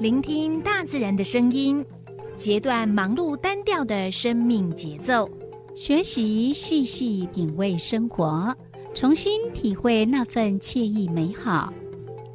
[0.00, 1.84] 聆听大自然的声音
[2.36, 5.28] 截断忙碌单调的生命节奏
[5.74, 8.56] 学习细细品味生活。
[8.98, 11.72] 重新体会那份惬意美好。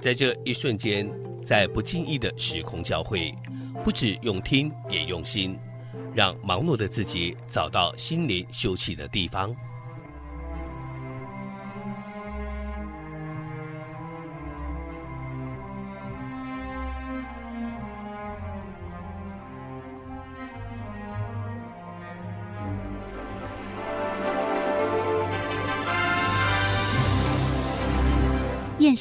[0.01, 1.11] 在这一瞬间，
[1.43, 3.35] 在不经意的时空交汇，
[3.83, 5.59] 不止用听，也用心，
[6.15, 9.53] 让忙碌的自己找到心灵休憩的地方。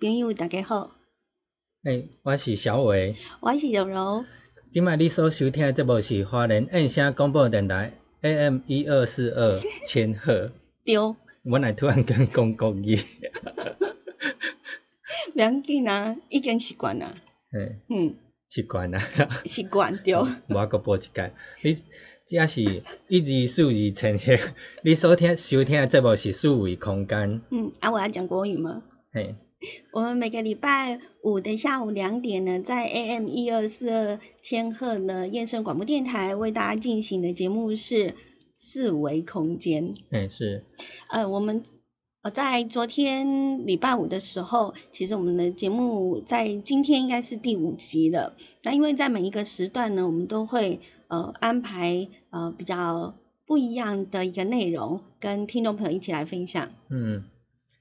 [0.00, 0.92] 朋友，大家好。
[1.82, 4.24] 诶，我是小伟，我是柔柔。
[4.70, 10.52] 今麦你所收听的节目是华人印声广播电台 AM 一二四二 千赫。
[10.84, 10.94] 对。
[11.42, 12.96] 我来突然跟讲国语。
[15.34, 17.12] 两紧啊，已经习惯啦。
[17.52, 17.80] 诶。
[17.88, 18.14] 嗯。
[18.48, 19.00] 习惯啦。
[19.46, 20.14] 习惯对。
[20.48, 21.76] 我搁播一届，你
[22.24, 22.62] 这是
[23.08, 24.36] 一二四二千赫，
[24.84, 27.42] 你所听收听的节目是数维空间。
[27.50, 28.84] 嗯，啊，我要讲国语吗？
[29.18, 29.34] 嘿，
[29.90, 38.14] 我们每个礼拜五的下午两点呢，在 AM 一二四二千赫呢燕声广播电台为大家进行的节目是
[38.60, 39.94] 四维空间。
[40.10, 40.64] 哎，是。
[41.10, 41.64] 呃，我们
[42.22, 48.36] 呃在昨天礼拜五的时候，其实我们的节目在今天应该是第五集了。
[48.62, 56.70] 那因为在每一个时段呢，我们都会呃安排呃比较不一样的一个内容，跟听众朋友一起来分享。
[56.88, 57.24] 嗯，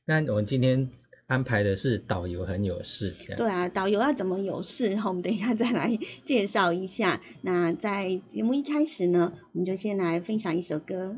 [0.06, 0.90] 那我们今天。
[1.28, 4.90] 安排的是导游很有事，对啊，导游要怎么有事？
[4.90, 7.22] 然后我们等一下再来 介绍一下。
[7.42, 11.18] 那在节目一开始呢，我们就先来分享一首歌。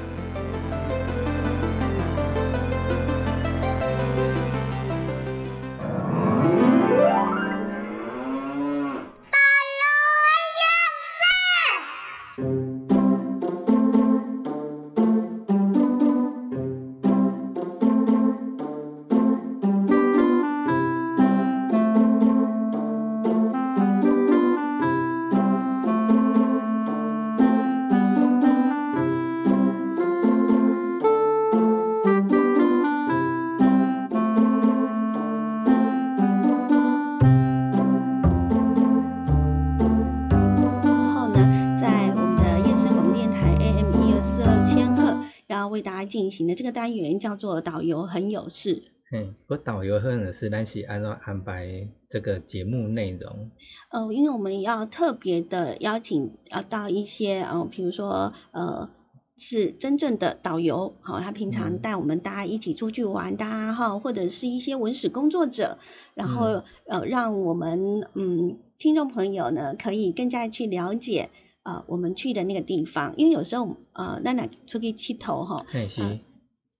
[46.51, 48.83] 的这个单元叫做导游很有事。
[49.13, 53.51] 嗯，我导游很有事，但是安照安排这个节目内容？
[53.89, 58.89] 呃，因为我们要特别的邀请呃到一些呃，比如说呃
[59.37, 65.77] 是真正的导游，好、他平常嗯带我们大家一起出去玩的啊哈、或者是一些文史工作者，
[66.13, 71.29] 然后、嗯呃让我们嗯听众朋友呢可以更加去了解
[71.63, 76.19] 呃我们去的那个地方，因为有时候呃娜娜出去佚佗吼，嘿是，啊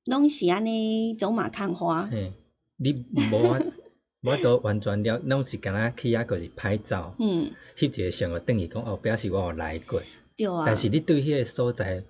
[0.05, 2.33] 拢是安尼走马看花，嘿，
[2.77, 3.61] 你无 法
[4.23, 10.01] 我都完全了，拢是敢若去遐就是拍照，嗯，翕一个相，就等于讲哦，表示我有来过。
[10.37, 10.63] 对啊。
[10.65, 12.03] 但是你对迄个所在，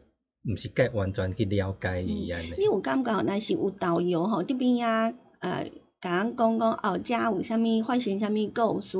[0.43, 2.53] 毋是介完全去了解伊安尼。
[2.57, 5.69] 你有感觉若是有导游吼，伫边啊，呃，
[6.01, 8.97] 甲咱讲讲哦，遮有啥物发生啥物故事，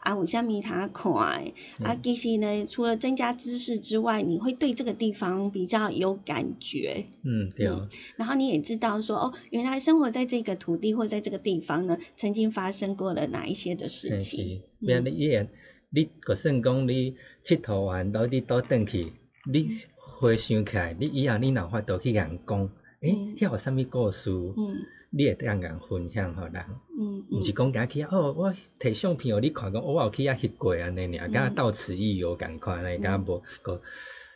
[0.00, 7.66] 啊，有啥物通看的，啊，其实呢，除了增加知识之外，你会对这个地方比较有感觉，嗯，对。
[7.68, 15.46] 嗯然后你也知道说，哦，原来生活在这个土地或在这个地方呢，曾经发生过了哪一些的事嘿情是，，免嗯你伊个，
[15.88, 19.12] 你就算讲你佚佗完，倒你倒转去，
[19.50, 19.66] 你
[19.96, 22.68] 回想起来，你以后你若有法度去甲人讲，
[23.00, 24.76] 诶，嗯遐有啥物故事，嗯
[25.14, 26.64] 你会当甲人分享互人，
[26.98, 33.82] 嗯毋是嗯，讲家去遐哦，我摕相片互你看，讲哦我有去遐翕过安尼尔，敢到此一游共款安尼，敢若无个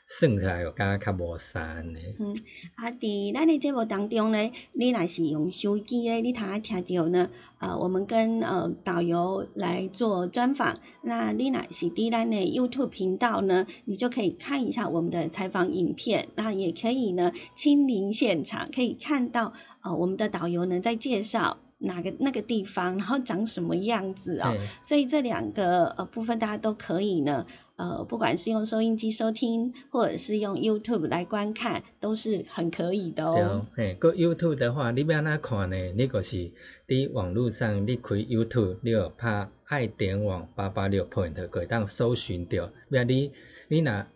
[0.08, 1.98] 算起来又敢若较无啥安尼。
[2.20, 2.36] 嗯，
[2.76, 10.78] 啊，伫咱的节目当中呢，你若是用手机咧，你通啊听到呢，呃，我们跟呃导游来做专访。
[11.02, 19.54] 那你若是伫咱的 YouTube 频道呢，你就可以看一下我们的采访影片，那也可以呢亲临现场，可以看到
[19.86, 24.56] 呃我们的导游呢在介绍哪个那个地方，然后长什么样子哦。
[24.82, 35.76] 所以这两个呃部分大家都可以呢，呃，不管是用收音机收听，或者是用 YouTube 来观看，都是很可以的哦对哦。，嘿，个 YouTube 的话，你要哪看呢？
[35.94, 36.50] 你就是
[36.88, 42.70] 伫网络上你开 YouTube，你有拍爱点网八八六 point，可以当搜寻到。
[42.88, 43.32] 要你
[43.68, 44.06] 你若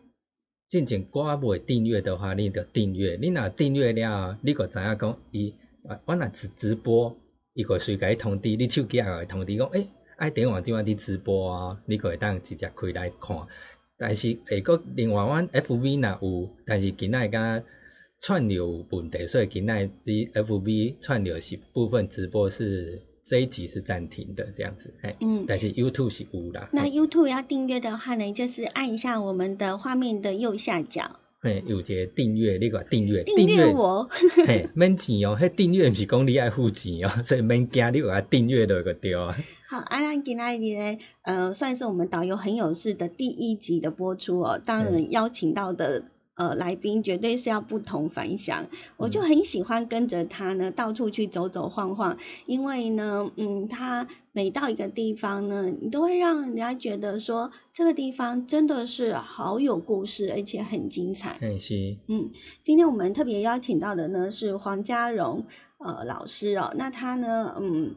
[0.70, 3.18] 进前我未订阅的话，你就订阅。
[3.20, 5.52] 你若订阅了，你就知影讲伊，
[5.88, 7.16] 啊我若直直播，
[7.54, 13.48] 伊个随甲你通知，你手机也会通知讲，诶、爱点网即摆伫直播啊，你可会当直接开来看。
[13.98, 17.64] 但是下个另外阮 FV 若有，但是今仔敢
[18.20, 26.68] 串流问题，所以今仔只 FB 串流是部分直播是这一集是暂停的这样子，哎，嗯，但是 YouTube 是无啦。
[26.72, 34.10] 那 YouTube 要订阅的话呢，就是按一下我们的画面的右下角，嘿，有一个订阅，你个订阅，订阅我。
[34.44, 39.36] 嘿，免钱哦，迄订阅毋是讲你爱付钱哦， 所以免惊，你有啊订阅就个对啊，
[39.68, 44.60] 好，啊，那今天呢，呃，算是我们导游很有事的第一集的播出哦。
[44.62, 46.02] 当然邀请到的
[46.40, 52.16] 呃来宾绝对是要不同凡响，我就很喜欢跟着他呢到处去走走晃晃，
[52.46, 61.36] 因为呢，嗯，他每到一个地方呢，你都会让人家觉得说这个地方真的是好有故事，而且很精彩。
[61.42, 62.30] 嘿是，嗯，
[62.62, 65.44] 今天我们特别邀请到的呢是黄家荣
[65.76, 67.96] 呃老师哦，那他呢，嗯，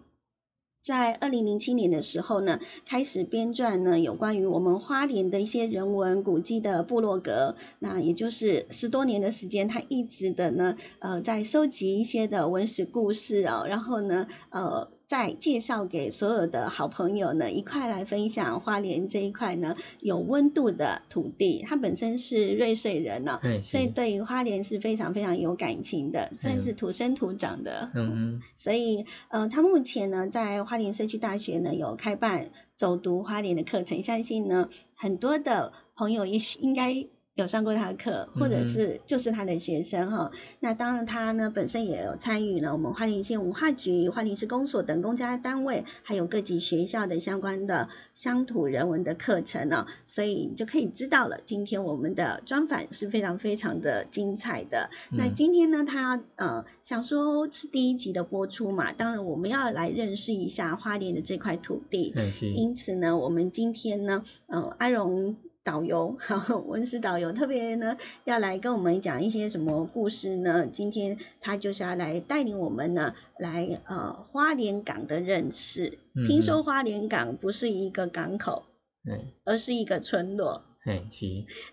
[0.83, 14.92] 在二零零七年的时候呢，开始编撰呢有关于我们花莲的一些人文古迹的部落格，那也就是十多年的时间，他一直的呢，呃，在收集一些的文史故事哦，然后呢，呃。
[15.05, 21.63] 再介绍给所有的好朋友呢，一块来分享花莲这一块呢有温度的土地。
[21.67, 27.91] 他本身是瑞穗人呢、嘿所以，对于花莲是非常非常有感情的，算是土生土长的。
[27.93, 40.31] 嗯嗯，所以呃，他目前呢在花莲社区大学呢有开办走读花莲的课程，相信呢很多的朋友也许应该有上过他的课，或者是就是他的学生哈。
[40.59, 51.39] 那当然他呢本身也有参与了我们花莲县文化局、花莲市公所等公家单位，还有各级学校的相关的乡土人文的课程呢，所以你就可以知道了。
[51.43, 54.91] 今天我们的专访是非常非常的精彩的。
[55.11, 62.13] 那今天呢，他呃想说是第一集的播出嘛，当然我们要来认识一下花莲的这块土地。
[62.53, 65.35] 因此呢，我们今天呢，呃，阿荣。
[65.63, 70.67] 导游，好， 文史导游特别呢要来跟我们讲一些什么故事呢？
[70.67, 76.00] 今天他就是要来带领我们呢，来呃花莲港的认识。
[76.27, 78.63] 听说花莲港不是一个港口，
[79.10, 80.63] 嗯，而是一个村落。
[80.82, 81.25] 嘿，是。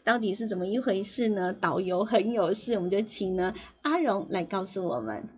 [0.05, 1.53] 到底是怎么一回事呢？
[1.53, 5.29] 导游很有事，我们就请呢阿荣来告诉我们。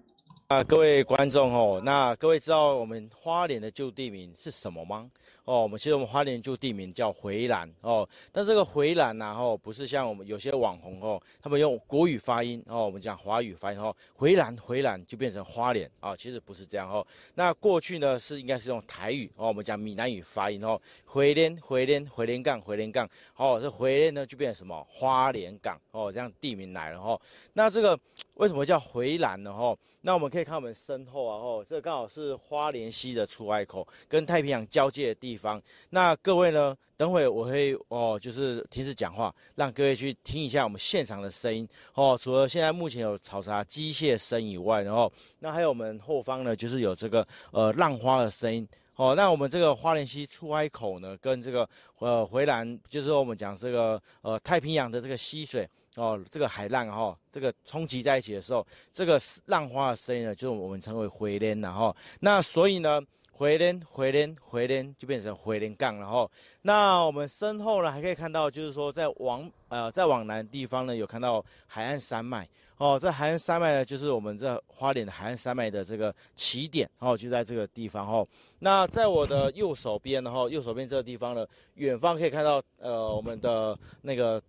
[0.48, 5.10] 啊，各位观众哦，那各位知道我们花莲的旧地名是什么吗？
[5.44, 17.04] 哦，我们其实我们花莲旧地名叫回兰哦，但这个回兰呐，哦，不是像我们有些网红哦，他们用国语发音哦，我们讲华语发音哦，回兰回兰就变成花莲啊，其实不是这样哦。
[17.34, 27.18] 那过去呢是应该是用台语哦，我们讲闽南语发音哦，回莲回莲回莲港回莲港哦，这回莲呢就变成什么花莲港哦，这样地名来了哦。
[27.54, 27.98] 那这个
[28.34, 29.50] 为什么叫回兰呢？
[29.50, 30.42] 哦，那我们可以。
[30.42, 35.60] 看我们身后啊，哦，这刚好是花莲溪的出海口，跟太平洋交界的地地方。
[35.88, 42.18] 那各位呢，等会我会哦，就是停止讲话，让各位去听一下我们现场的声音哦。
[42.20, 49.14] 除了现在目前有嘈杂机械声以外，然后那还有我们后方呢，就是有这个呃浪花的声音哦。
[49.14, 51.66] 那我们这个花莲溪出海口呢，跟这个
[51.98, 55.66] 呃回南，就是我们讲这个呃太平洋的这个溪水。
[55.94, 62.98] 哦，这个海浪哈，这个冲击在一起的时候，这个浪花的声音呢，就是我们称为回涟然后，那所以呢，
[63.42, 66.30] 回连回连回连就变成回连杠了哈。
[66.62, 72.96] 那我们身后呢，还可以看到，就是说在往呃再往南地方呢，有看到海岸山脉哦。
[73.02, 78.24] 这海岸山脉呢，就是我们这花莲的海岸山脉的这个起点哦，就在这个地方哈。
[78.60, 81.44] 那在我的右手边然后右手边这个地方呢，
[81.74, 84.40] 远方可以看到呃我们的那个。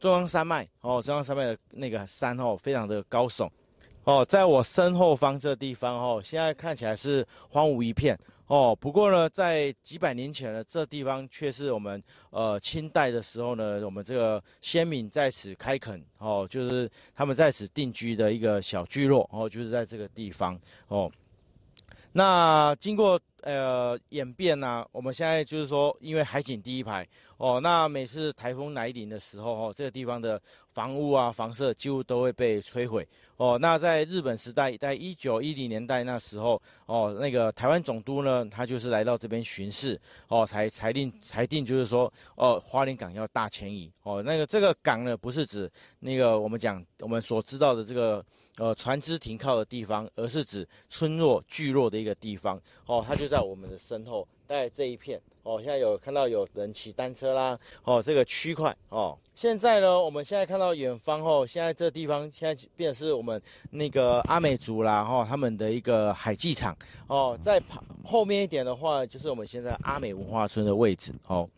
[0.00, 3.46] 中央山脉哦，中央山脉的那个山哦，非常的高耸
[4.04, 8.18] 哦，在我身后方这地方哦，现在看起来是荒芜一片
[8.50, 8.76] 哦。
[8.78, 21.10] 不过呢，在几百年前呢，这地方却是我们呃清代的时候呢，我们这个先民在此开垦哦，就是他们在此定居的一个小聚落哦，就是在这个地方哦。
[22.12, 27.06] 那经过呃演变呢，我们现在就是说，因为海景第一排
[27.36, 30.40] 哦，那每次台风来临的时候哦，这个地方的
[30.74, 33.06] 房屋啊、房舍几乎都会被摧毁
[33.36, 33.58] 哦。
[33.58, 44.22] 那在日本时代，在一九一零年代那时候哦，那个台湾总督呢，他就是来到这边巡视哦，才裁定裁定就是说哦，花莲港要大迁移哦。
[44.22, 48.24] 那个这个港呢，不是指那个我们讲我们所知道的这个。
[48.60, 55.58] 呃，船只停靠的地方，而是指村落聚落的一个地方哦，它就在我们的身后，在这一片哦。
[55.62, 59.18] 现在有看到有人骑单车啦，哦，这个区块哦。
[59.34, 67.38] 现在呢，我们现在看到远方哦，现在这地方现在变是我们那个阿美族啦，哈，他们的一个海祭场哦。
[67.42, 71.48] 在旁后面一点的话，就是我们现在阿美文化村的位置哦。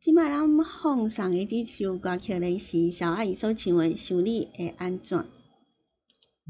[0.00, 5.18] 即摆咱放送诶即首歌曲咧是小阿姨所唱诶《想你会安怎》。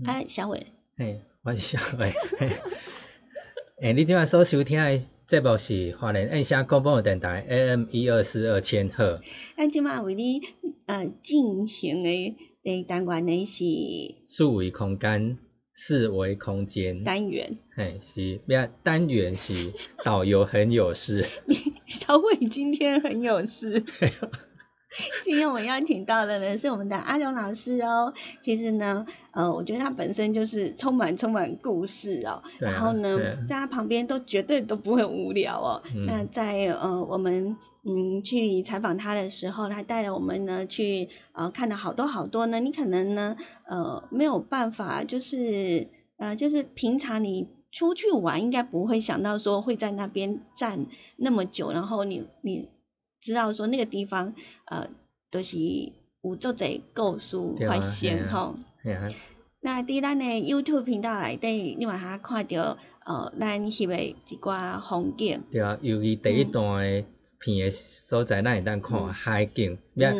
[0.07, 0.69] 哎，小伟。
[0.97, 2.13] 嘿，我是小伟。
[3.83, 9.21] 诶，你即摆所收听的节目是华联印象广播电台 AM 一二四二千赫。
[9.57, 10.43] 咱即摆为你
[10.87, 13.65] 呃进行的第单元呢是
[14.29, 15.39] 数维空间。
[15.83, 19.73] 四维空间单元，嘿是，不要单元是
[20.05, 21.25] 导游很有事。
[21.87, 23.83] 小伟今天很有事。
[25.23, 28.13] 今天我们邀请到的呢是我们的阿荣老师哦。
[28.43, 32.43] 其实呢，呃，我觉得他本身就是充满充满故事哦。
[32.59, 35.83] 然后呢，在他旁边都绝对都不会无聊哦。
[36.07, 37.57] 那在呃我们。
[37.83, 42.61] 嗯，去采访他的时候，他带了我们呢去呃看了好多好多呢。
[42.61, 45.89] 你可能呢呃没有办法，就是
[46.19, 52.69] 呃就是平常你出去玩应该不会想到说会在那边站那么久，然后你你
[53.19, 54.35] 知道说那个地方
[54.67, 54.89] 呃
[55.31, 55.57] 都是
[56.23, 58.57] 有做在故事发现吼。
[59.63, 65.43] 那伫咱的 YouTube 频道内底，你话下看到呃咱翕的一寡风景。
[65.51, 67.05] 对啊，尤其第一段的。
[67.41, 69.79] 片诶所在，咱会当看海景。
[69.95, 70.15] 咩？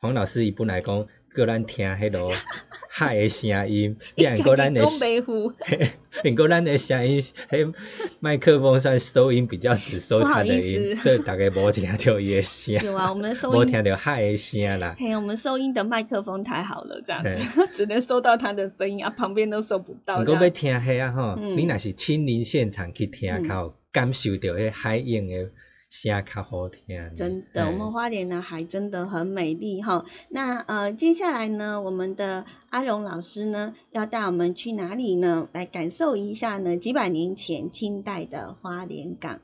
[0.00, 2.32] 黄老师伊本来讲，叫咱听迄落
[2.88, 4.82] 海诶声音，变过咱的，
[6.22, 7.74] 连过咱的声音，迄
[8.20, 12.74] 麦克风算收音比较只收他的音，所以大家无听到伊诶声。
[12.84, 14.96] 有啊，我们的收音无听到海诶声啦。
[14.98, 20.20] 嘿，我们收音的麦克风太好了，这样子 只能收到他的声音啊，旁边都收不到。
[20.20, 25.50] 如果要听迄啊吼，你若是亲临现场去听，靠感受到迄海影的。
[25.88, 30.04] 声较好听，真的，我们花莲呢还真的很美丽哈。
[30.28, 35.48] 那呃，接下来呢，我们的阿荣老师呢要带我们去哪里呢？
[35.52, 39.40] 来感受一下呢几百年前清代的花莲港。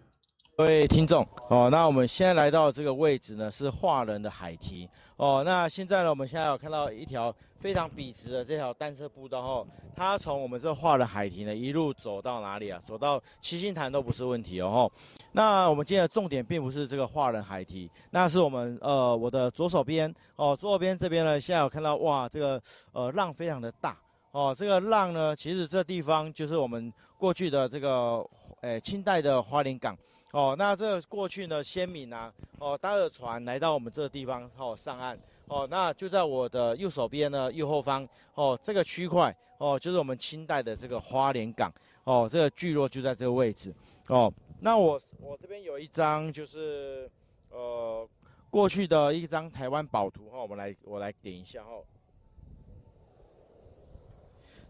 [0.57, 5.43] 各位听众哦，那我们现在来到这个位置呢是华人的海堤哦。
[5.45, 7.35] 那现在呢，我们现在有看到一条。
[7.61, 12.79] 非常笔直的这条单车步道哦，它从我们这画的海堤呢，一路走到哪里啊？
[12.87, 14.91] 走到七星潭都不是问题哦。
[15.33, 22.61] 那我们今天的重点并不是这个画人海堤，那是我们呃我的左手边哦，左手边这边呢，现在有看到哇，这个
[22.93, 23.97] 呃浪非常的大
[24.33, 24.55] 哦。
[24.55, 28.23] 这个浪呢，其实这地方就是我们过去的这个
[28.61, 29.97] 诶清代的花莲港
[30.35, 30.55] 哦。
[30.59, 35.19] 那这过去呢，先民啊哦搭着船来到我们这个地方哦上岸。
[35.47, 41.71] 哦，那就在我的右手边呢，右后方哦，这个区块哦，就是我们清代的这个花莲港
[42.05, 43.71] 哦，这个聚落就在这个位置
[44.09, 44.33] 哦。
[44.61, 47.11] 那我我这边有一张就是
[47.51, 48.09] 呃
[48.49, 51.73] 过去的一张台湾宝图哈，我们来我来点一下哈。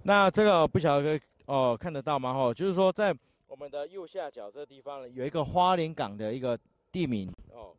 [0.03, 2.35] 那这个不晓得哦看得到吗？
[2.35, 3.14] 哈，就是说在
[3.55, 6.59] 我们的右下角这个地方呢，有一个花莲港的一个
[6.90, 7.73] 地名哦。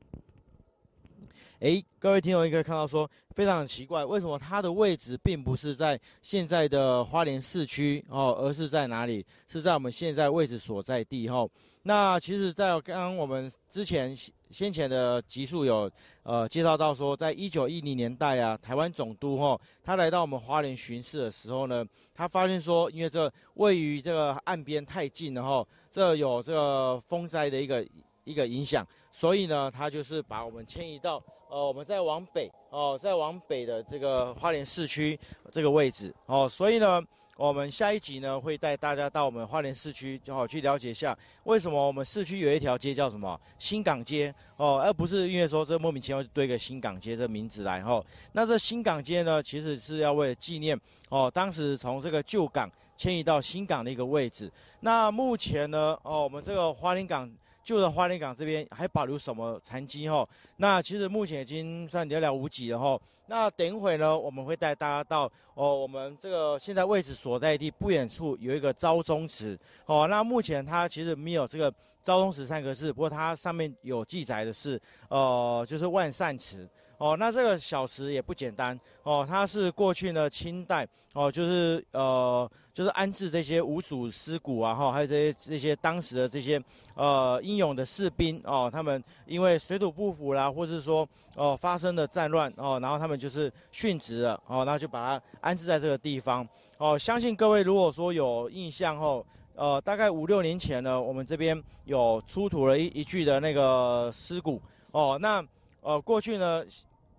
[1.59, 9.25] 哎，各位听众应该看到说非常奇怪，为什么它的位置并不是在现在的花莲市区哦，而是在哪里？
[9.49, 11.45] 是在我们现在位置所在地哈。
[11.87, 14.11] 那其实，在刚刚我们之前
[14.49, 15.89] 先前的集数有
[16.23, 27.85] 呃介绍到说，在一九一零年代啊，台湾总督哈他来到我们花莲巡视的时候呢，他发现说，因为这位于这个岸边太近了哈，这有这个风灾的一个
[28.23, 31.21] 一个影响，所以呢，他就是把我们迁移到。
[31.51, 35.17] 呃，我们再往北哦，再往北的这个花莲市区
[35.51, 36.99] 这个位置哦，所以呢，
[37.37, 48.03] 我们下一集呢会带大家到我们花莲市区，就好去了解一下为什么我们市区有一条街叫什么新港街哦，而不是因为说这莫名其妙就堆个新港街这名字来哦。
[48.31, 54.49] 那这新港街呢，其实是要为了纪念哦，当时从这个旧港迁移到新港的一个位置。
[54.79, 57.29] 那目前呢，哦，我们这个花莲港。
[57.65, 60.25] 旧的花莲港这边还保留什么残迹哈？
[60.57, 62.97] 那其实目前已经算寥寥无几了哈。
[63.25, 70.07] 那等一会呢，我们会带大家到哦，我们这个现在位置所在地不远处有一个昭宗祠哦。
[70.07, 71.73] 那目前它其实没有这个
[72.03, 76.69] 昭宗祠三个字，不过它上面有记载的是，呃，就是万善祠。
[76.97, 86.61] 哦，那这个小石也不简单哦，它是过去呢清代哦，就是呃，就是安置这些五属尸骨啊哈，还有这些这些当时的这些
[86.95, 96.97] 呃英勇的士兵哦，他们因为水土不服啦，或是说哦发生的战乱哦，然后他们就是殉职了哦，然后就把它安置在这个地方哦。
[96.97, 105.45] 相信各位如果说有印象后，呃，大概五六年前呢，我们这边有出土了一一具的那个尸骨哦，那。
[105.85, 106.65] 呃，过去呢，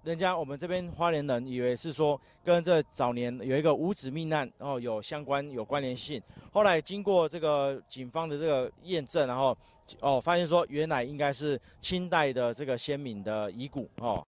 [0.03, 6.21] 人家我们这边花莲人以为是说跟这早年有一个五子命案，然后有相关有关联性。
[6.53, 9.57] 后来经过这个警方的这个验证，然后
[10.01, 14.27] 哦，发现说原来应该是清代的这个先民的遗骨哦。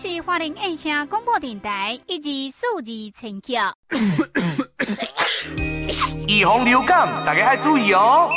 [0.00, 3.74] 是花莲印象广播电台以及数字陈桥。
[6.28, 8.30] 预防流感，大家要注意哦。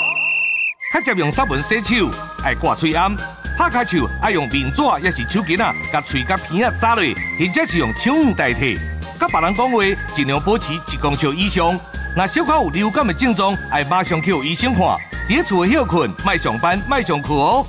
[0.92, 2.10] 较常用湿文洗手，
[2.44, 3.16] 爱挂嘴暗，
[3.56, 7.04] 拍开手爱用面纸，也是手巾啊，甲嘴甲鼻啊扎落，
[7.38, 8.80] 或者是用清雾代替。
[9.20, 9.84] 甲别人讲话，
[10.16, 11.80] 尽量保持一公尺以上。
[12.16, 14.84] 若小可有流感的症状，爱马上去医生看。
[15.30, 17.64] 伫厝休困，莫上班，莫上课哦。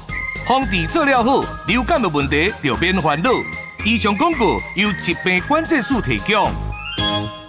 [0.48, 3.30] 防治做了好，流感的问题就免烦恼。
[3.84, 7.41] 以上广告由疾病管制署提供。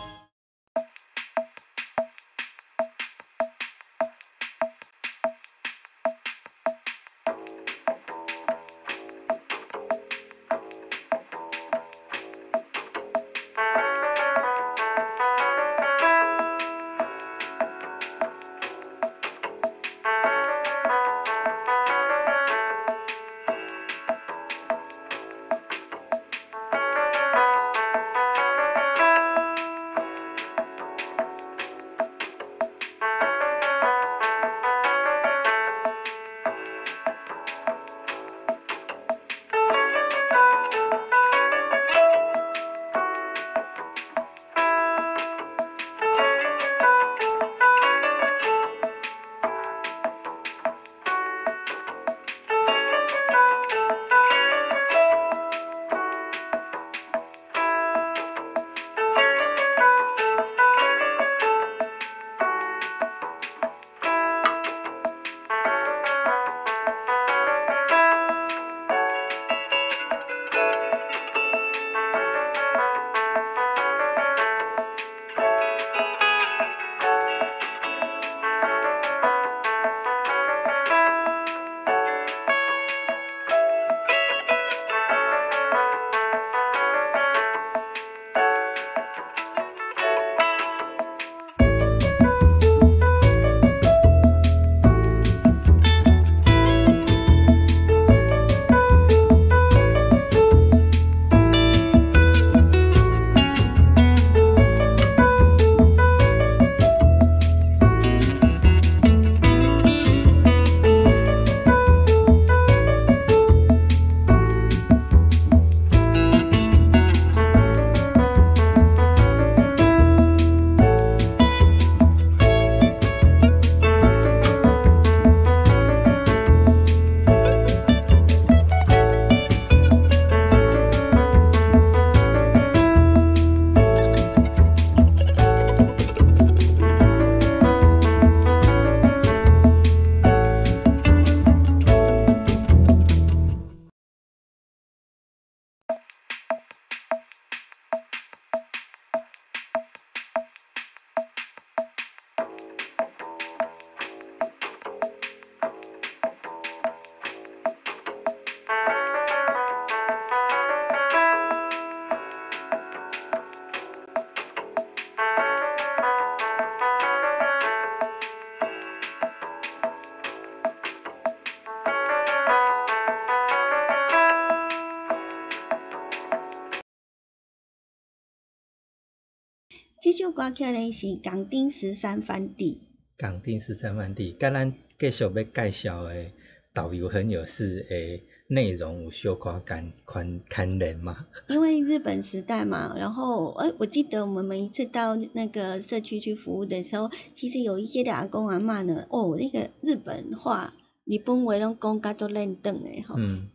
[180.23, 182.79] 首歌曲呢是《港丁十三番地》。
[183.17, 186.31] 港丁十三番地，甲咱继续要介绍的
[186.73, 191.27] 导游很有事的内容有小可干宽看人嘛？
[191.49, 203.15] 因为日本时代嘛，然后哎，我记得我们每一次到那个社区去服务的时候，其实有一些的阿公阿嬷呢，哦，那个日本话、日本话拢讲甲做认得的哈。
[203.17, 203.49] 嗯。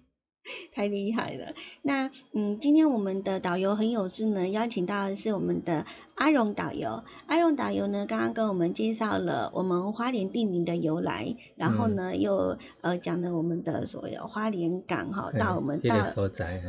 [0.72, 1.54] 太厉害了！
[1.82, 7.02] 那嗯，今天我们的导游很有志呢，邀请到的是我们的阿荣导游。
[7.26, 15.96] 阿荣导游呢，刚刚跟我们介绍了我们花莲地名的由来，然后呢，又呃讲了我们的所有花莲港哈，到我们到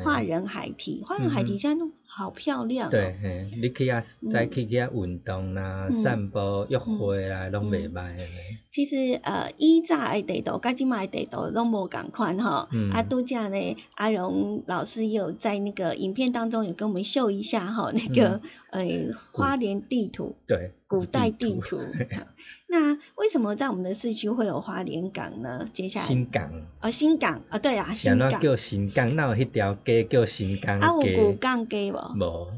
[0.03, 2.89] 华人海堤，华人海堤现在都好漂亮。
[2.89, 8.25] 对嘿，你去啊，再去去啊运动啦、散步、约会啦，拢袂歹的。
[8.71, 13.77] 其实呃，以前的地图，甲即卖地图拢无共款吼，啊，拄则呢。
[13.95, 18.85] 阿荣老师也有在那个影片当中有跟我们秀一下哈，那个呃
[19.31, 21.79] 花莲地图，对，古代地图。
[22.67, 25.69] 那为什么在我们的市区会有花莲港呢？
[25.71, 31.97] 接下来新港，哦，新港啊，对啊，新港叫新港，那有迄条街叫新港啊，有古港街无？
[32.17, 32.51] 无，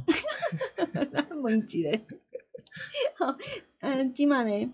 [1.44, 2.00] 问一下，
[3.17, 3.38] 好，
[3.82, 4.72] 嗯，今晚呢？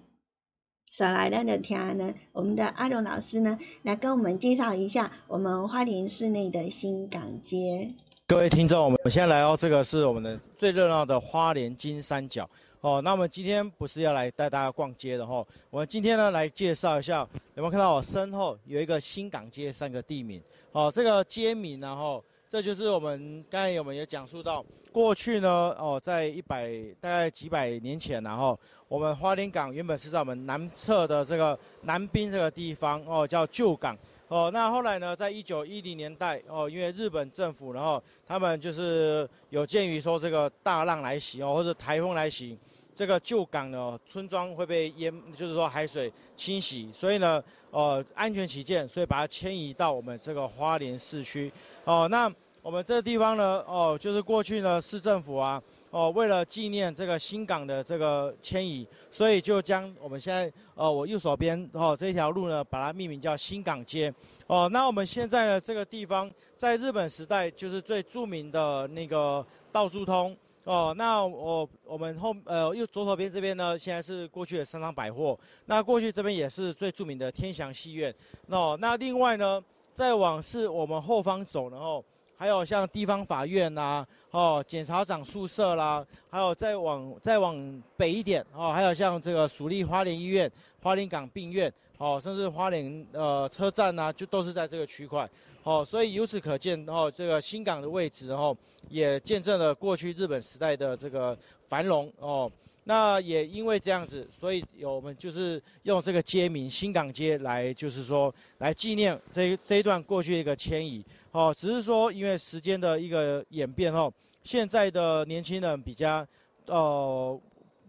[0.92, 7.94] 上来的的听呢，我们的阿荣老师呢，来跟我们介绍一下我们花莲市内的新港街。
[8.28, 12.50] 各位听众，我们现在来到这个是我们的最热闹的花莲金三角
[12.88, 13.02] 哦。
[13.02, 20.92] 那我们今天不是要来带大家逛街的哈，我们今天呢来介绍一下，有没有看到我身后有一个新港街三个地名哦？
[20.94, 26.72] 这个街名然后这就是我们刚才我们也讲述到，过去呢哦，在一百
[27.02, 28.58] 大概几百年前然后。
[28.90, 33.98] 我们花莲港原本是在我们南侧的这个南滨这个地方哦，叫旧港
[34.30, 34.50] 哦。
[34.54, 42.58] 那后来呢，在一九一零年代哦，因为日本政府然后他们就是有鉴于说这个大浪来袭哦，或者台风来袭，
[42.98, 51.52] 这个旧港的村庄会被淹，就是说海水侵袭，所以呢，呃，安全起见，所以把它迁移到我们这个花莲市区
[51.84, 52.08] 哦。
[52.10, 52.28] 那
[52.64, 55.62] 我们这个地方呢，哦，就是过去呢市政府啊。
[55.92, 64.14] 哦，为了纪念这个新港的这个迁移，所以就将我们现在呃我右手边哦这条路呢，把它命名叫新港街。
[64.48, 70.36] 哦，那我们现在呢这个地方，在日本时代就是最著名的那个道珠通。
[70.68, 75.40] 哦，那我我们后呃右左手边这边呢，现在是过去的三仓百货。
[75.66, 78.14] 那过去这边也是最著名的天祥戏院。
[78.48, 79.64] 哦，那另外呢，
[79.94, 82.04] 再往是我们后方走，然后。
[82.40, 95.30] 还有像地方法院呐，哦，检察长宿舍啦，还有再往再往北一点哦，还有像这个蜀立花莲医院、花莲港病院哦，甚至花莲呃车站呐，就都是在这个区块
[95.64, 95.84] 哦。
[95.84, 98.56] 所以由此可见哦，这个新港的位置哦，
[98.90, 101.38] 也见证了过去日本时代的这个
[101.68, 102.52] 繁荣哦。
[102.84, 111.04] 那也因为这样子，所以有我们就是用这个街名新港街来，就是说来纪念这这一段过去一个迁移。
[111.32, 114.10] 哦，只是说因为时间的一个演变哦，
[114.42, 116.26] 现在的年轻人比较
[116.68, 117.38] 呃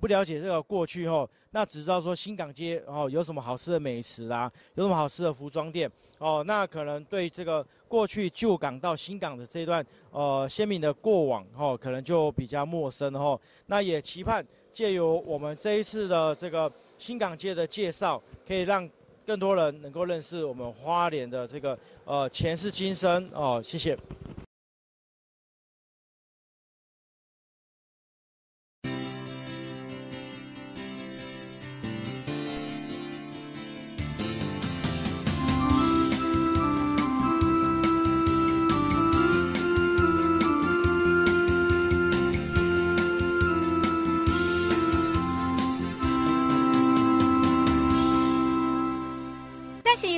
[0.01, 13.39] 不了解这个过去哦，那只知道说新港街哦有什么好吃的美食啊，有什么好吃的服装店哦，那可能对这个过去旧港到新港的这段呃鲜明的过往哦，可能就比较陌生哦。
[13.67, 18.89] 那也期盼借由我们这一次的这个新港街的介绍，可以让。
[19.27, 23.95] 更多人能够认识我们花莲的这个呃前世今生哦，谢谢。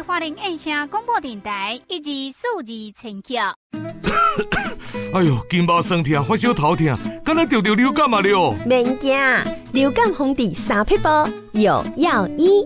[0.02, 3.54] 花莲印象广播电台以及数字陈桥。
[5.12, 8.54] 哎呦，金毛生疼，发烧头疼，敢若得着流感嘛了？
[8.64, 9.18] 免惊，
[9.72, 12.64] 流感红底三匹包，有药医，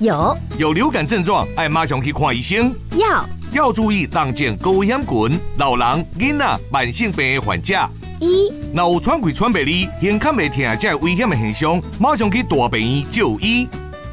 [0.00, 2.72] 有有流感症状，爱马上去看医生。
[2.96, 7.74] 要要注意当前高危险群，老人、囡仔、慢性病的患者。
[8.20, 13.66] 一若有喘气喘不离，胸腔未疼，这危险的现象，马上去大病院就医。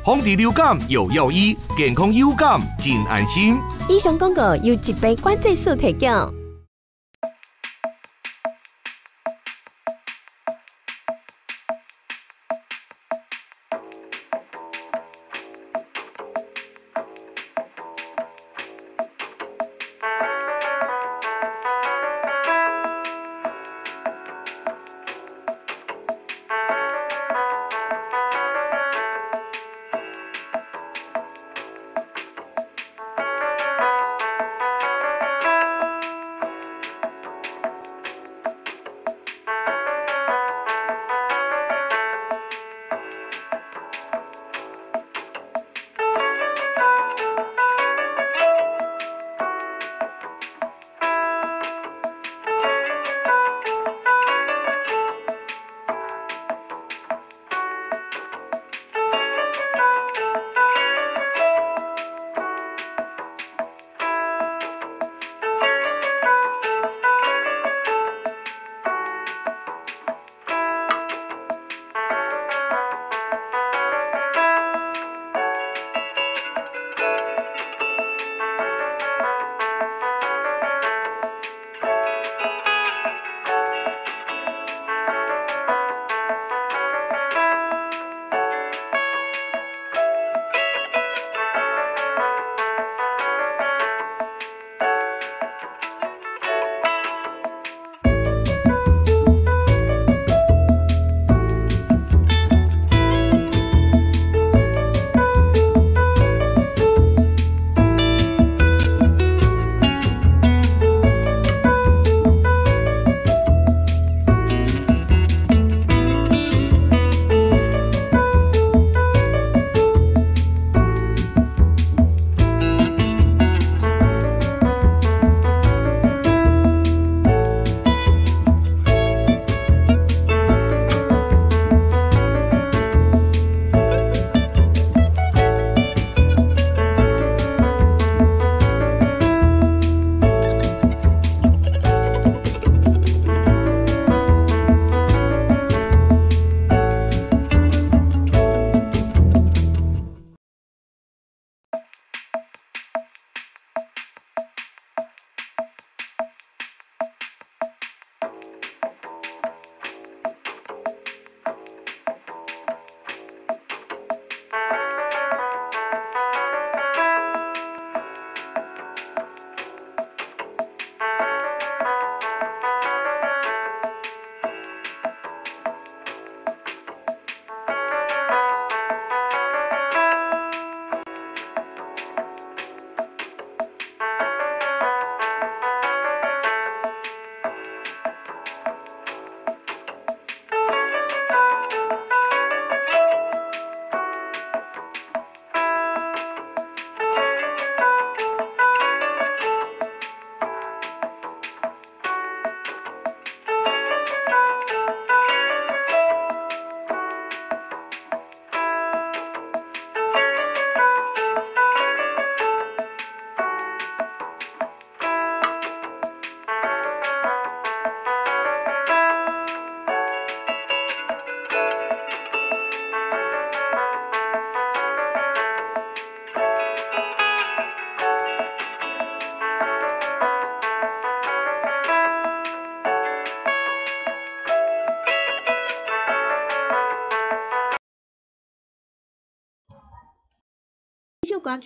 [0.05, 3.55] 防治流感有药医，健康优感尽安心。
[3.87, 6.42] 以上广告由疾病管制署提供。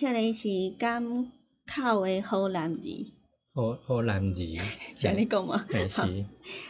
[0.00, 1.26] 歌曲咧是港
[1.66, 3.12] 口的好男儿，
[3.52, 4.58] 好好男儿，
[4.96, 5.66] 像你讲吗？
[5.68, 6.24] 嘿是，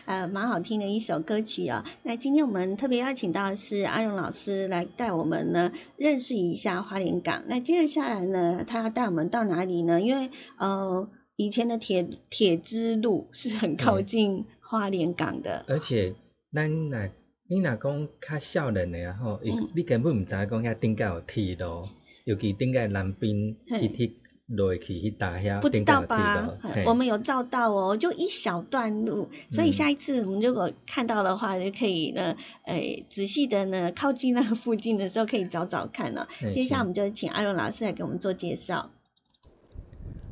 [0.06, 1.84] 呃，蛮好听的一首歌曲哦。
[2.04, 7.44] 那今天我们特别邀请到的是阿荣老师来带我们呢认识一下花莲港。
[7.48, 10.00] 那接着下来呢，他要带我们到哪里呢？
[10.00, 11.06] 因为呃，
[11.36, 16.14] 以前的铁铁之路是很靠近花莲港的，而且
[16.50, 17.10] 咱那
[17.46, 21.86] 你若讲较少年的啊吼，伊嗯你根本毋知影讲遐顶甲有铁路，
[22.28, 23.88] 尤其顶个南滨嘿。
[23.88, 24.12] 迄迄
[24.48, 26.58] 落去迄搭遐不知道吧？
[26.86, 38.90] 我们有照到哦，就一小段路，所以嗯下一次我们如果看到的话，就可以呢，诶、仔细的呢，靠近那个附近的时候可以找找看了、嘿接下来我们就请阿荣老师来给我们做介绍。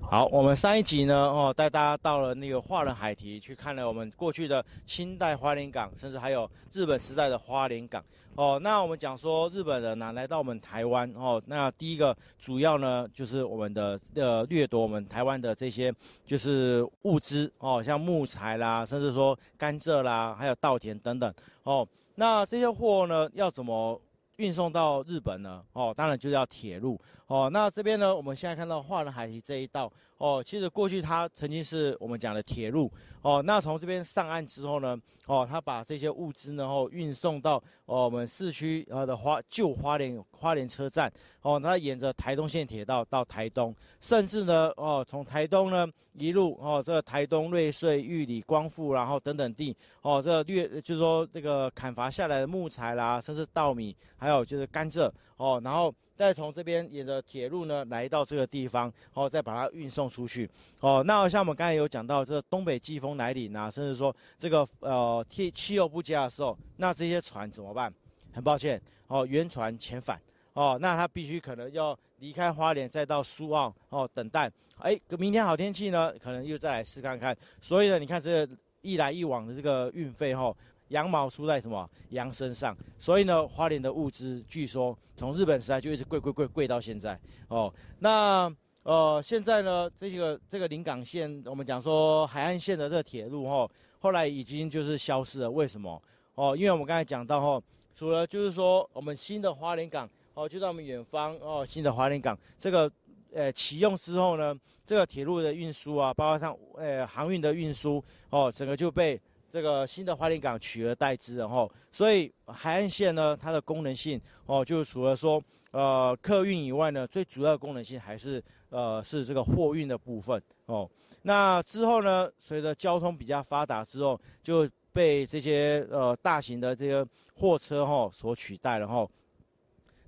[0.08, 8.02] 好，我们上一集呢，哦，带大家到了那个华人海堤，去看了我们过去的清代花莲港，甚至还有日本时代的花莲港。
[8.36, 15.92] 哦，那我们讲说日本人呢、来到我们台湾，哦，那第一个主要呢就是我们的呃掠夺我们台湾的这些
[16.24, 21.34] 就是物资哦，像木材啦，甚至说甘蔗啦，还有稻田等等
[21.64, 21.86] 哦。
[22.14, 24.00] 那这些货呢要怎么
[24.36, 25.62] 运送到日本呢？
[25.72, 26.98] 哦，当然就是要铁路。
[27.26, 32.88] 哦，那这边呢，我们现在看到华人海堤这一道，哦，其实过去它曾经是我们讲的铁路，
[33.20, 34.96] 哦，那从这边上岸之后呢，
[35.26, 37.56] 哦，它把这些物资呢，哦，运送到
[37.86, 41.12] 哦我们市区呃的花旧花莲花莲车站，
[41.42, 55.92] 哦，它沿着台东线铁道到台东，甚至呢，哦，从台东呢一路哦，这个台东瑞穗、玉里、光复，然后等等地，哦，这略就是说这个砍伐下来的木材啦，甚至稻米，还有就是甘蔗，哦，然后。
[56.16, 60.50] 再从这边沿着铁路呢来到这个地方，哦，再把它运送出去，
[60.80, 67.92] 哦，那像我们刚才有讲到，这个东北季风来临啊，甚至说这个呃气气候不佳的时候，那这些船怎么办？
[68.32, 70.20] 很抱歉，哦，原船遣返，
[70.54, 77.36] 哦，那他必须可能要离开花莲，再到苏澳，哦，等待，哎，明天好天气呢，可能又再来试看看。
[77.60, 78.48] 所以呢，你看这
[78.82, 80.54] 一来一往的这个运费，哈、
[80.88, 87.18] 羊毛出在什么羊身上，所以呢，花莲的物资据说从日本时代就一直贵贵贵贵到现在
[87.48, 87.72] 哦。
[87.98, 93.68] 那呃，现在呢，这个这个临港线，我们讲说海岸线的这个铁路哈、
[93.98, 95.50] 后来已经就是消失了。
[95.50, 96.00] 为什么？
[96.36, 97.60] 哦，因为我们刚才讲到哈、
[97.94, 102.88] 除了就是说我们新的花莲港哦，就在我们远方哦，新的花莲港这个
[103.32, 109.20] 呃启用之后呢，这个铁路的运输啊，包括像呃航运的运输哦，整个就被
[109.56, 111.70] 这个新的花莲港取而代之然后。
[111.90, 120.86] 所以海岸线呢，它的功能性哦，就除了说呃客运以外呢，最主要的功能性还是呃是这个货运的部分哦。
[121.22, 129.08] 那之后呢，随着交通比较发达之后，就被这些呃大型的这个货车哈、所取代了哈、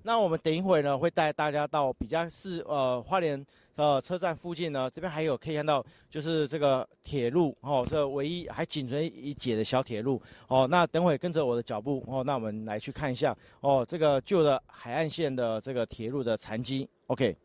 [0.03, 3.45] 那我们等一会呢，会带大家到比较是呃花莲
[3.75, 10.65] 呃车站附近呢，这边还有可以看到就是这个铁路哦，这唯一还仅存一节的小铁路哦。
[10.71, 16.87] 那等会跟着我的脚步哦，那我们来去看一下哦，这个旧的海岸线的这个铁路的残迹。
[17.07, 17.35] OK，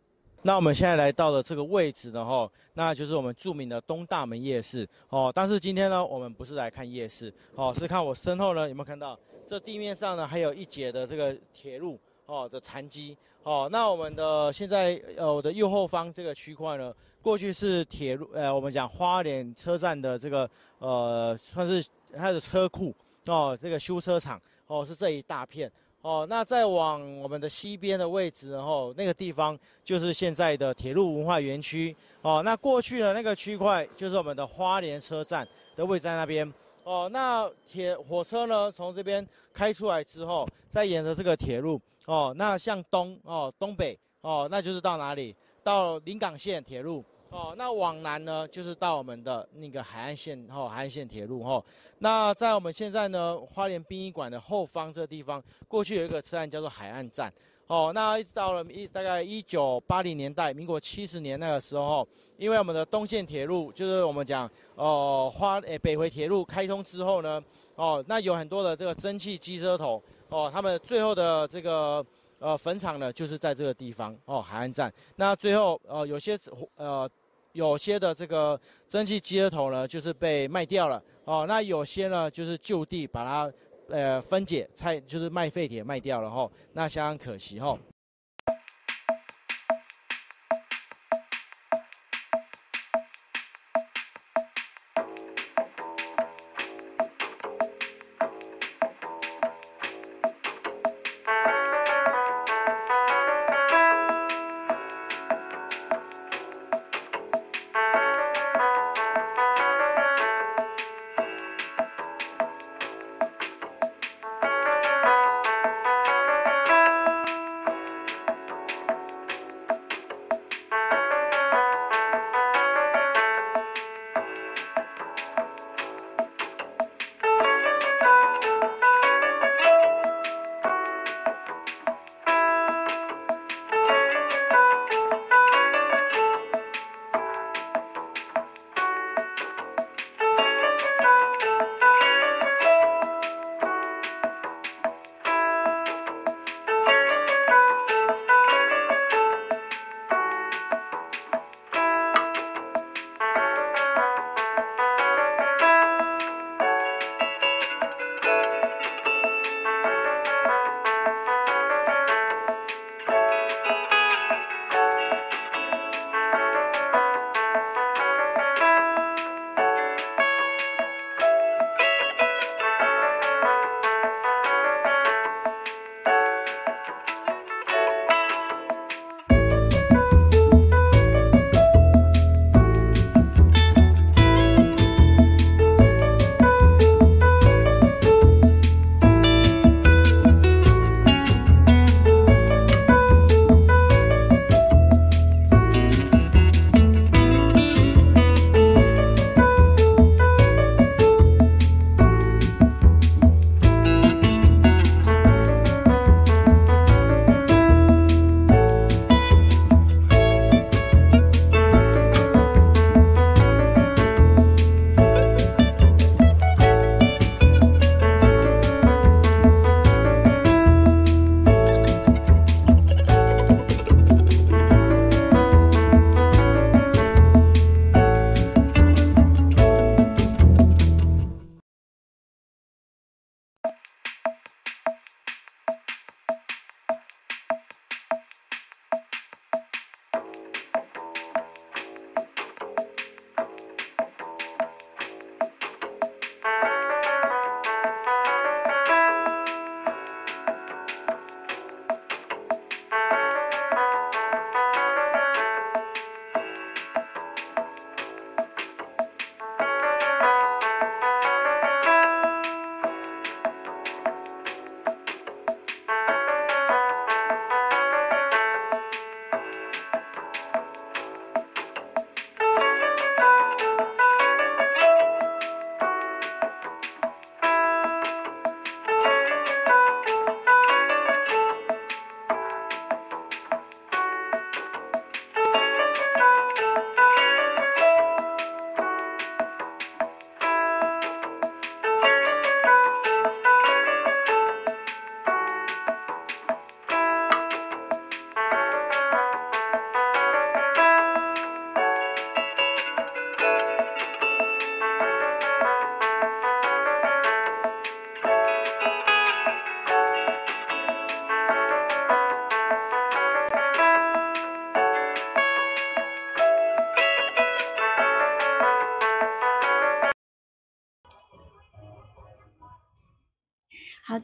[0.42, 5.30] 那我们现在来到了这个位置呢，哈，那就是我们著名的东大门夜市哦。
[5.34, 11.98] 但是今天呢，我们不是来看夜市哦，是看我身后呢有没有看到这地面上呢还有一节的这个铁路。
[12.26, 20.48] 哦的残迹哦，那我们的现在呃我的右后方这个区块呢，过去是铁路呃我们讲花莲车站的这个
[20.78, 22.94] 呃算是它的车库
[23.26, 25.70] 哦，这个修车厂哦是这一大片。
[26.02, 31.96] 哦，那再往我们的西边的位置然后那个地方就是现在的铁路文化园区。
[32.20, 36.52] 哦，那过去的那个区块就是我们的花莲车站的位置在那边。
[36.82, 45.34] 哦，那铁火车呢，从这边开出来之后，再沿着这个铁路哦，那向东哦，东北哦，那就是到哪里？
[45.62, 47.54] 到临港线铁路哦。
[47.56, 51.64] 那往南呢，就是到我们的那个海岸线哦，海岸线铁路哦。
[51.98, 57.32] 那在我们现在呢，花莲殡仪馆的后方这个地方，过去有一个车站叫做海岸站。
[57.66, 67.42] 哦，那一直到了一大概一九八零年代，民国七十年那个时候，因为我们的东线铁路就是我们讲哦花诶北回铁路开通之后呢，
[67.76, 72.04] 哦那有很多的这个蒸汽机车头哦，他们最后的这个
[72.38, 74.92] 呃坟场呢就是在这个地方哦海岸站。
[75.16, 76.38] 那最后呃有些
[76.76, 77.08] 呃
[77.52, 83.52] 有些的这个蒸汽机车头呢就是被卖掉了哦，那有些呢就是就地把它。
[83.90, 87.78] 呃，分解拆就是卖废铁卖掉了哈，那相当可惜哈。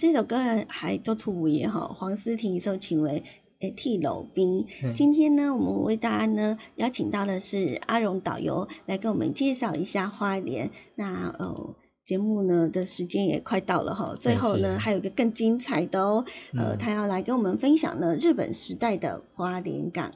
[0.00, 3.22] 这首歌还做出也哈，黄思婷受请为
[3.58, 4.66] 诶替楼兵。
[4.94, 10.70] 今天呢，我们为大家呢邀请到的是阿荣导游来跟我们介绍一下花莲。
[10.94, 11.74] 那呃。
[12.02, 16.24] 节目呢的时间也快到了哈，最后呢还有一个更精彩的哦，
[16.54, 20.12] 呃，他要来跟我们分享呢日本时代的花莲港。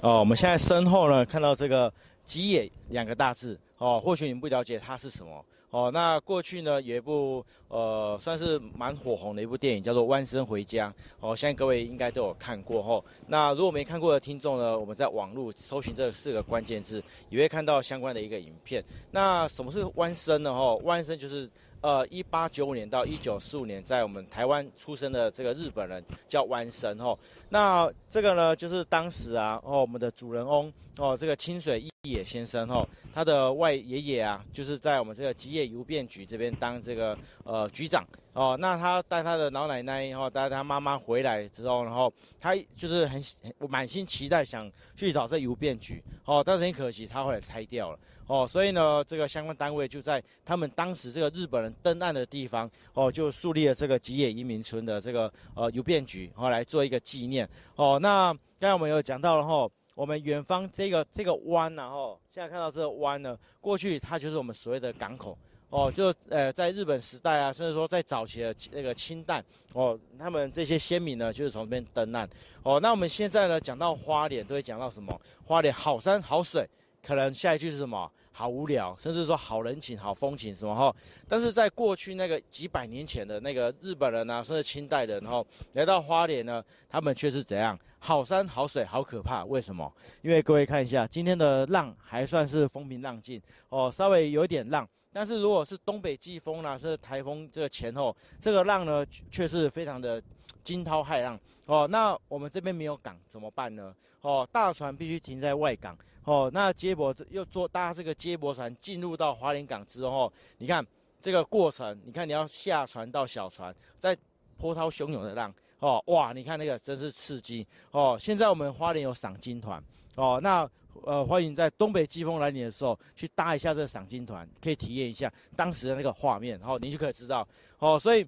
[0.00, 1.92] 哦，我们现在身后呢看到这个
[2.24, 5.44] 吉野两个大字哦，或许你不了解它是什么。
[5.70, 10.88] 哦，那过去呢有一部呃算是蛮火红的一部电影，叫做《弯身回家》。
[11.20, 13.04] 哦，相信各位应该都有看过哦。
[13.26, 18.82] 那如果没看过的听众呢，我们在网络搜寻这四个关键字，也会看到相关的一个影片。
[19.10, 20.50] 那什么是弯身呢？
[20.50, 21.50] 哦，弯身就是。
[21.80, 27.16] 呃，一八九五年到一九四五年，在我们台湾出生的这个日本人叫弯生哦。
[27.50, 38.04] 那这个呢，就是当时啊，哦，我们的主人翁哦，这个清水一野先生哦，他的外爷爷啊，就是在我们这个吉野邮便局这边当这个呃局长
[38.36, 38.56] 哦。
[38.60, 43.20] 那他带他的老奶奶哦，带他妈妈回来之后，然后他就是很
[43.68, 47.98] 满心期待想去找这邮便局哦，但是很可惜，他后来拆掉了。
[48.28, 57.48] 哦，所以呢，这个相关单位就在他们当时这个日本人登岸的地方，哦，就树立了这个吉野移民村的这个呃邮便局，哦，来做一个纪念。
[57.76, 65.38] 哦，那刚才我们有讲到了哈，我们远方这个这个湾然后，现在看到这个湾呢，过去它就是我们所谓的港口。
[65.70, 69.42] 哦，就呃，在日本时代啊，甚至说在早期的那个清代，
[69.72, 72.28] 哦，他们这些先民呢，就是从这边登岸。
[72.62, 75.20] 哦，那我们现在呢，讲到花莲，都会讲到什么？
[75.44, 76.68] 花莲好山好水。
[77.02, 78.10] 可能下一句是什么？
[78.32, 80.94] 好无聊，甚至说好人情、好风情什么哈。
[81.28, 85.44] 但是在过去那个几百年前的那个日本人啊，甚至清代人哈，
[85.74, 87.78] 来到花莲呢，他们却是怎样？
[87.98, 89.44] 好山好水好可怕。
[89.44, 89.92] 为什么？
[90.22, 94.86] 因为各位看一下今天的浪还算是风平浪静哦，稍微有一点浪。
[95.16, 100.22] 但是如果是东北季风啦，是台风这个前后，这个浪呢却是非常的
[100.62, 101.88] 惊涛骇浪哦。
[101.88, 103.96] 那我们这边没有港怎么办呢？
[104.20, 105.96] 哦，大船必须停在外港。
[106.24, 110.86] 哦，那接驳又坐搭这个接驳船进入到华联港之后，你看
[111.18, 114.14] 这个过程，你看你要下船到小船，在
[114.58, 118.18] 波涛汹涌的浪，哦，哇，你看那个真是刺激哦。
[118.20, 119.82] 现在我们花莲有赏金团，
[120.16, 120.68] 哦，那
[121.04, 127.46] 呃欢迎在东北季风来临的时候去搭一下这个赏金团，可以体验一下当时的那个画面，然后你就可以知道，
[127.78, 128.26] 哦，所以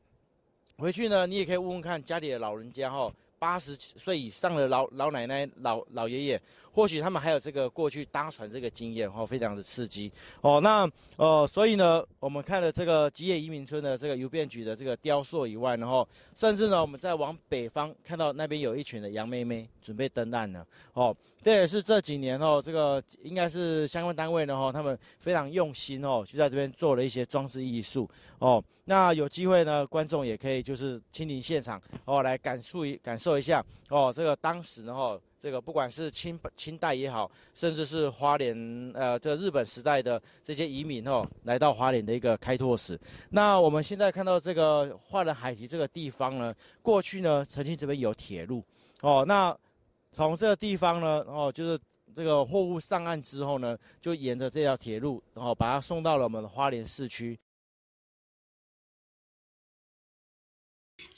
[0.77, 3.13] 回去呢，你也可以问问看家里的老人家，哈。
[3.41, 6.43] 八十岁以上的老老奶奶、老老爷爷，
[6.79, 10.13] 或许他们还有这个过去搭船这个经验，哦，非常的刺激
[10.43, 10.61] 哦。
[10.61, 16.07] 那呃，所以呢，我们看了这个吉野移民村的这个邮便局的这个雕塑以外，然后
[16.37, 21.13] 甚至呢，我们再往北方看到那边有一群的杨妹妹准备登岸了，哦，
[21.43, 28.09] 这也是这几年哦，这个应该是相关单位呢，哦，他们非常用心哦，就在这边做了一些装饰艺术
[28.39, 28.63] 哦。
[28.85, 34.13] 那有机会呢，观众也可以就是亲临现场哦，来感受一感受一下哦。
[34.15, 42.99] 这个当时呢，哦，这个不管是清清代也好，甚至是花莲呃，这日本时代的这些移民哦，来到花莲的一个开拓史。
[43.31, 48.65] 那我们现在看到这个花莲海堤这个地方呢，过去呢曾经这边有铁路
[49.01, 49.25] 哦。
[49.27, 49.57] 那
[50.11, 51.79] 从这个地方呢，哦，就是
[52.13, 57.39] 这个货物上岸之后呢，就沿着这条铁路，然后把它送到了我们的花莲市区。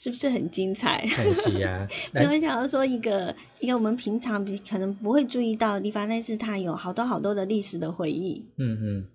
[0.01, 1.05] 是不是很精彩？
[1.15, 1.87] 很是呀。
[2.11, 8.47] 没有想要说一个一个我们平常比可能不会注意到的地方，但是它有好多好多的历史的回忆。
[8.57, 9.05] 嗯嗯。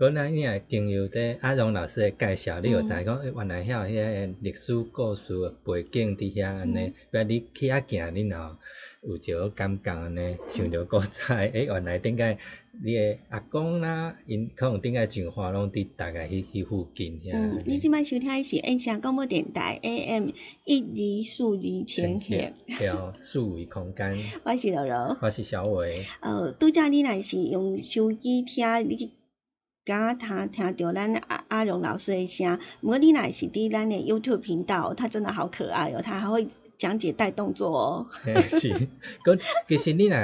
[0.00, 8.56] 本来你也经由这阿荣老师的介绍，你有知讲原来遐迄个历史故事背景伫遐安尼，不然你去遐行，你若
[9.02, 12.34] 有一个感觉安尼，想着古早诶， 原来顶个
[12.82, 17.32] 你的阿公啦，因可能顶个上花拢伫大概迄迄附近遐。
[17.34, 20.30] 嗯，你即摆收听是印象广播电台 AM
[20.64, 22.26] 一二四二千赫。
[22.78, 22.90] 对，
[23.20, 24.16] 四维空间。
[24.44, 25.18] 我是柔柔。
[25.20, 26.06] 我是小伟。
[26.22, 29.10] 呃，拄则你若是用手机听你。
[29.82, 36.46] 刚他听到咱阿阿荣老师的声，不过你若是伫咱的 YouTube 频道，他真的好可爱哦，他还会
[36.78, 38.06] 讲解带动作哦。
[38.12, 38.88] 是，
[39.24, 40.18] 佮其实你若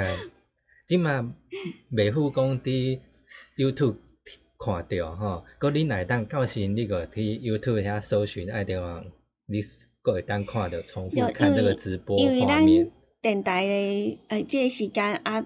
[0.87, 1.33] 即马
[1.89, 2.99] 未赴讲伫
[3.57, 3.95] YouTube
[4.59, 9.05] 看到吼，佮你若当到时你个去 YouTube 遐搜寻爱点网，
[9.47, 9.61] 你
[10.03, 12.91] 佮会当看到重复看这个直播画面。
[13.21, 15.45] 电台的呃，这个时间啊。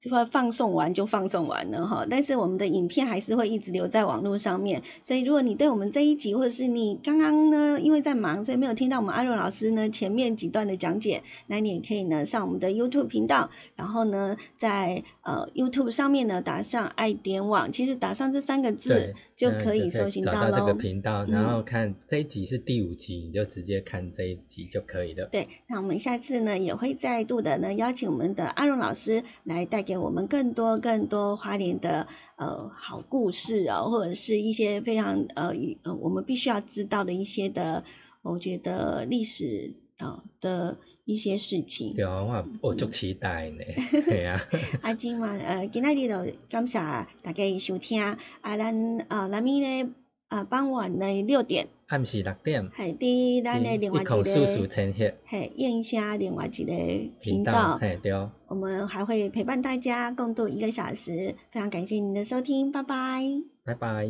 [0.00, 20.56] 这块放送完就放送完了哈，但是我们的影片还是会一直留在网络上面，所以如果你对我们这一集，或者是你刚刚呢因为在忙，所以没有听到我们阿若老师呢前面几段的讲解，那你也可以呢上我们的 YouTube 频道，然后呢在呃 YouTube 上面呢打上爱点网，其实打上这三个字就可以搜寻到喽。
[20.60, 25.26] 这个频道，然后看这一集是第五集，你就直接看这一集就可以了。
[25.26, 37.82] 对，那我们下次呢也会再度的呢邀请我们的阿荣老师来带给我们更多更多花莲的呃好故事啊，或者是一些非常呃呃我们必须要知道的一些的，
[38.22, 41.94] 我觉得历史啊的一些事情。
[41.96, 43.64] 对啊，我我足期待呢，
[44.06, 44.40] 系啊。
[44.82, 46.78] 啊，今晚呃今仔日就感谢
[47.22, 49.92] 大家收听，啊咱啊咱咪呢
[50.28, 51.66] 啊傍晚的六点。
[51.90, 56.72] 暗时六点，系伫咱的另外一个，系燕虾另外一个
[57.20, 58.12] 频道，系对。
[58.46, 64.06] 我们还会陪伴大家共度一个小时，非常感谢您的收听，拜拜，拜拜。